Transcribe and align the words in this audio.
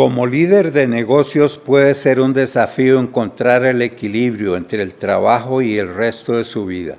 Como 0.00 0.26
líder 0.26 0.72
de 0.72 0.86
negocios 0.86 1.58
puede 1.58 1.92
ser 1.92 2.20
un 2.20 2.32
desafío 2.32 2.98
encontrar 2.98 3.66
el 3.66 3.82
equilibrio 3.82 4.56
entre 4.56 4.82
el 4.82 4.94
trabajo 4.94 5.60
y 5.60 5.76
el 5.76 5.94
resto 5.94 6.38
de 6.38 6.44
su 6.44 6.64
vida. 6.64 6.96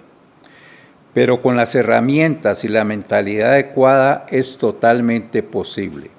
Pero 1.11 1.41
con 1.41 1.57
las 1.57 1.73
herramientas 1.73 2.63
y 2.63 2.67
la 2.67 2.83
mentalidad 2.83 3.53
adecuada 3.53 4.27
es 4.29 4.55
totalmente 4.55 5.41
posible. 5.41 6.11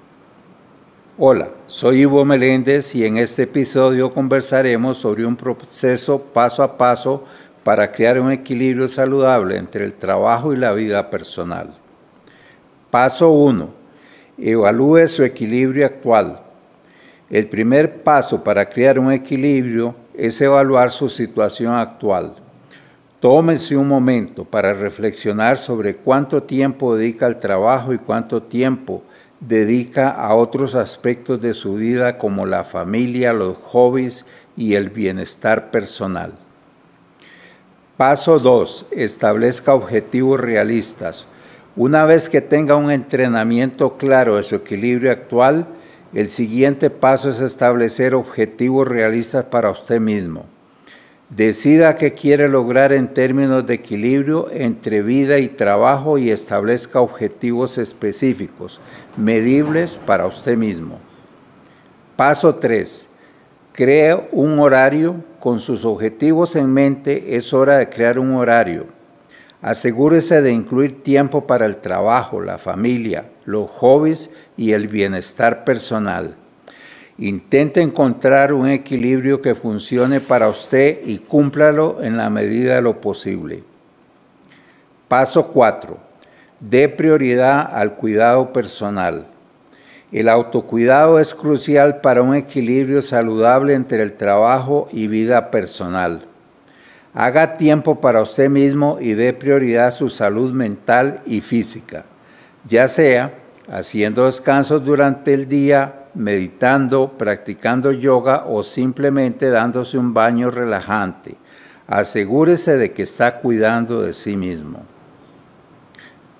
Hola, 1.17 1.51
soy 1.67 2.01
Ivo 2.01 2.25
Meléndez 2.25 2.93
y 2.95 3.05
en 3.05 3.15
este 3.15 3.43
episodio 3.43 4.13
conversaremos 4.13 4.97
sobre 4.97 5.25
un 5.25 5.37
proceso 5.37 6.21
paso 6.21 6.63
a 6.63 6.77
paso 6.77 7.23
para 7.63 7.93
crear 7.93 8.19
un 8.19 8.29
equilibrio 8.29 8.89
saludable 8.89 9.55
entre 9.55 9.85
el 9.85 9.93
trabajo 9.93 10.51
y 10.51 10.57
la 10.57 10.73
vida 10.73 11.09
personal. 11.09 11.77
Paso 12.91 13.31
1. 13.31 13.69
Evalúe 14.37 15.07
su 15.07 15.23
equilibrio 15.23 15.85
actual 15.85 16.41
el 17.33 17.47
primer 17.47 18.03
paso 18.03 18.43
para 18.43 18.69
crear 18.69 18.99
un 18.99 19.11
equilibrio 19.11 19.95
es 20.13 20.39
evaluar 20.39 20.91
su 20.91 21.09
situación 21.09 21.73
actual. 21.73 22.35
Tómese 23.19 23.75
un 23.75 23.87
momento 23.87 24.45
para 24.45 24.71
reflexionar 24.71 25.57
sobre 25.57 25.95
cuánto 25.95 26.43
tiempo 26.43 26.95
dedica 26.95 27.25
al 27.25 27.39
trabajo 27.39 27.91
y 27.91 27.97
cuánto 27.97 28.43
tiempo 28.43 29.01
dedica 29.39 30.09
a 30.09 30.35
otros 30.35 30.75
aspectos 30.75 31.41
de 31.41 31.55
su 31.55 31.73
vida 31.73 32.19
como 32.19 32.45
la 32.45 32.63
familia, 32.63 33.33
los 33.33 33.57
hobbies 33.57 34.27
y 34.55 34.75
el 34.75 34.91
bienestar 34.91 35.71
personal. 35.71 36.33
Paso 37.97 38.37
2. 38.37 38.85
Establezca 38.91 39.73
objetivos 39.73 40.39
realistas. 40.39 41.25
Una 41.75 42.05
vez 42.05 42.29
que 42.29 42.41
tenga 42.41 42.75
un 42.75 42.91
entrenamiento 42.91 43.97
claro 43.97 44.35
de 44.35 44.43
su 44.43 44.53
equilibrio 44.53 45.11
actual, 45.11 45.65
el 46.13 46.29
siguiente 46.29 46.89
paso 46.89 47.29
es 47.29 47.39
establecer 47.39 48.13
objetivos 48.13 48.87
realistas 48.87 49.45
para 49.45 49.71
usted 49.71 49.99
mismo. 49.99 50.45
Decida 51.29 51.95
qué 51.95 52.13
quiere 52.13 52.47
lograr 52.47 52.93
en 52.93 53.11
términos 53.11 53.65
de 53.65 53.73
equilibrio 53.73 54.51
entre 54.51 55.01
vida 55.01 55.39
y 55.39 55.47
trabajo 55.47 56.19
y 56.19 56.29
establezca 56.29 57.01
objetivos 57.01 57.79
específicos, 57.79 58.79
medibles 59.17 59.97
para 60.05 60.27
usted 60.27 60.55
mismo. 60.55 60.99
Paso 62.15 62.53
3. 62.55 63.09
Cree 63.71 64.29
un 64.31 64.59
horario. 64.59 65.15
Con 65.39 65.59
sus 65.59 65.83
objetivos 65.83 66.55
en 66.55 66.71
mente 66.71 67.35
es 67.35 67.53
hora 67.53 67.77
de 67.77 67.89
crear 67.89 68.17
un 68.17 68.35
horario. 68.35 68.85
Asegúrese 69.63 70.41
de 70.41 70.51
incluir 70.51 71.03
tiempo 71.03 71.47
para 71.47 71.65
el 71.65 71.77
trabajo, 71.77 72.41
la 72.41 72.57
familia, 72.57 73.29
los 73.45 73.69
hobbies 73.69 74.29
y 74.57 74.73
el 74.73 74.89
bienestar 74.89 75.63
personal. 75.63 76.35
Intente 77.17 77.81
encontrar 77.81 78.51
un 78.51 78.67
equilibrio 78.67 79.41
que 79.41 79.55
funcione 79.55 80.19
para 80.19 80.49
usted 80.49 80.99
y 81.05 81.19
cúmplalo 81.19 82.03
en 82.03 82.17
la 82.17 82.29
medida 82.29 82.75
de 82.75 82.81
lo 82.81 82.99
posible. 82.99 83.63
Paso 85.07 85.47
4. 85.47 85.97
Dé 86.59 86.89
prioridad 86.89 87.65
al 87.73 87.95
cuidado 87.95 88.51
personal. 88.51 89.27
El 90.11 90.27
autocuidado 90.27 91.19
es 91.19 91.33
crucial 91.33 92.01
para 92.01 92.21
un 92.21 92.35
equilibrio 92.35 93.01
saludable 93.01 93.75
entre 93.75 94.03
el 94.03 94.11
trabajo 94.11 94.89
y 94.91 95.07
vida 95.07 95.51
personal. 95.51 96.32
Haga 97.13 97.57
tiempo 97.57 98.01
para 98.01 98.21
usted 98.21 98.49
mismo 98.49 98.97
y 98.99 99.13
dé 99.13 99.33
prioridad 99.33 99.87
a 99.87 99.91
su 99.91 100.09
salud 100.09 100.51
mental 100.51 101.21
y 101.25 101.41
física, 101.41 102.05
ya 102.65 102.87
sea 102.87 103.33
haciendo 103.71 104.25
descansos 104.25 104.83
durante 104.83 105.33
el 105.33 105.47
día, 105.47 106.05
meditando, 106.15 107.15
practicando 107.17 107.91
yoga 107.91 108.45
o 108.47 108.63
simplemente 108.63 109.49
dándose 109.49 109.97
un 109.97 110.13
baño 110.13 110.49
relajante. 110.49 111.35
Asegúrese 111.87 112.77
de 112.77 112.93
que 112.93 113.03
está 113.03 113.39
cuidando 113.39 114.01
de 114.01 114.13
sí 114.13 114.35
mismo. 114.35 114.83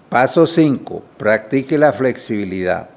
Paso 0.09 0.47
5. 0.47 1.03
Practique 1.17 1.77
la 1.77 1.91
flexibilidad. 1.91 2.92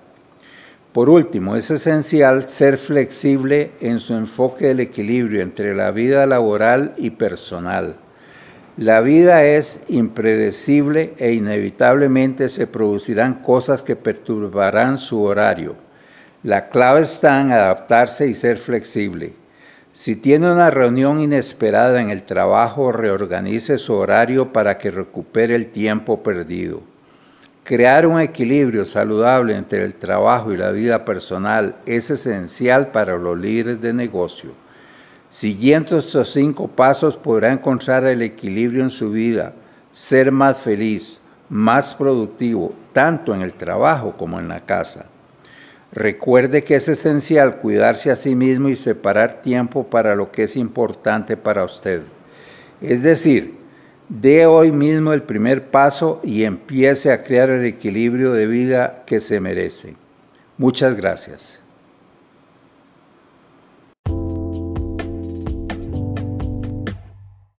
Por 0.97 1.11
último, 1.11 1.57
es 1.57 1.71
esencial 1.71 2.49
ser 2.49 2.79
flexible 2.79 3.73
en 3.81 3.99
su 3.99 4.15
enfoque 4.15 4.69
del 4.69 4.81
equilibrio 4.81 5.43
entre 5.43 5.75
la 5.75 5.91
vida 5.91 6.25
laboral 6.25 6.95
y 6.97 7.11
personal. 7.11 7.97
La 8.79 9.03
vida 9.03 9.45
es 9.45 9.81
impredecible 9.89 11.13
e 11.19 11.35
inevitablemente 11.35 12.49
se 12.49 12.67
producirán 12.67 13.43
cosas 13.43 13.83
que 13.83 13.95
perturbarán 13.95 14.97
su 14.97 15.23
horario. 15.23 15.77
La 16.43 16.71
clave 16.71 17.03
está 17.03 17.43
en 17.43 17.53
adaptarse 17.53 18.27
y 18.27 18.33
ser 18.33 18.57
flexible. 18.57 19.35
Si 19.93 20.17
tiene 20.17 20.51
una 20.51 20.71
reunión 20.71 21.21
inesperada 21.21 22.01
en 22.01 22.09
el 22.09 22.23
trabajo, 22.23 22.91
reorganice 22.91 23.77
su 23.77 23.93
horario 23.93 24.51
para 24.51 24.79
que 24.79 24.91
recupere 24.91 25.57
el 25.57 25.67
tiempo 25.67 26.23
perdido. 26.23 26.96
Crear 27.67 28.07
un 28.07 28.21
equilibrio 28.21 28.85
saludable 28.85 29.57
entre 29.57 29.83
el 29.83 29.95
trabajo 29.95 30.53
y 30.53 30.57
la 30.57 30.71
vida 30.71 31.05
personal 31.05 31.75
es 31.85 32.11
esencial 32.11 32.93
para 32.93 33.17
los 33.17 33.37
líderes 33.37 33.81
de 33.81 33.93
negocio. 33.93 34.53
Siguiendo 35.31 35.99
estos 35.99 36.33
cinco 36.33 36.69
pasos 36.69 37.17
podrá 37.17 37.53
encontrar 37.53 38.05
el 38.05 38.23
equilibrio 38.23 38.85
en 38.85 38.91
su 38.91 39.11
vida, 39.11 39.53
ser 39.91 40.31
más 40.31 40.59
feliz, 40.59 41.21
más 41.49 41.93
productivo, 41.97 42.73
tanto 42.93 43.35
en 43.35 43.43
el 43.43 43.53
trabajo 43.53 44.17
como 44.17 44.39
en 44.39 44.47
la 44.47 44.61
casa. 44.61 45.07
Recuerde 45.91 46.63
que 46.63 46.77
es 46.77 46.87
esencial 46.87 47.57
cuidarse 47.57 48.13
a 48.13 48.17
sí 48.17 48.37
mismo 48.37 48.69
y 48.69 48.77
separar 48.77 49.43
tiempo 49.43 49.89
para 49.89 50.15
lo 50.15 50.31
que 50.31 50.45
es 50.45 50.55
importante 50.57 51.37
para 51.37 51.65
usted. 51.65 52.03
Es 52.81 53.03
decir, 53.03 53.66
Dé 54.09 54.47
hoy 54.47 54.71
mismo 54.71 55.13
el 55.13 55.23
primer 55.23 55.71
paso 55.71 56.21
y 56.23 56.45
empiece 56.45 57.11
a 57.11 57.25
crear 57.25 57.51
el 57.51 57.65
equilibrio 57.65 58.33
de 58.33 58.47
vida 58.47 59.03
que 59.05 59.21
se 59.21 59.41
merece. 59.41 59.97
Muchas 60.59 60.97
gracias. 60.97 61.61